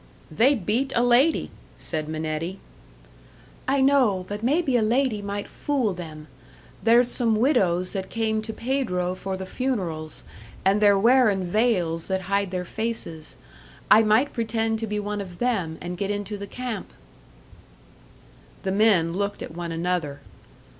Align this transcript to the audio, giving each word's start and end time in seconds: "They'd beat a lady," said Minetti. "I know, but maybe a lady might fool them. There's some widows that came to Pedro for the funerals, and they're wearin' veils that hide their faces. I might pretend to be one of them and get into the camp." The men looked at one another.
"They'd 0.31 0.65
beat 0.65 0.91
a 0.95 1.03
lady," 1.03 1.51
said 1.77 2.09
Minetti. 2.09 2.57
"I 3.67 3.81
know, 3.81 4.25
but 4.27 4.41
maybe 4.41 4.75
a 4.75 4.81
lady 4.81 5.21
might 5.21 5.47
fool 5.47 5.93
them. 5.93 6.25
There's 6.81 7.07
some 7.07 7.35
widows 7.35 7.93
that 7.93 8.09
came 8.09 8.41
to 8.41 8.51
Pedro 8.51 9.13
for 9.13 9.37
the 9.37 9.45
funerals, 9.45 10.23
and 10.65 10.81
they're 10.81 10.97
wearin' 10.97 11.43
veils 11.45 12.07
that 12.07 12.21
hide 12.21 12.49
their 12.49 12.65
faces. 12.65 13.35
I 13.91 14.01
might 14.01 14.33
pretend 14.33 14.79
to 14.79 14.87
be 14.87 14.99
one 14.99 15.21
of 15.21 15.37
them 15.37 15.77
and 15.79 15.99
get 15.99 16.09
into 16.09 16.35
the 16.35 16.47
camp." 16.47 16.93
The 18.63 18.71
men 18.71 19.13
looked 19.13 19.43
at 19.43 19.53
one 19.55 19.71
another. 19.71 20.21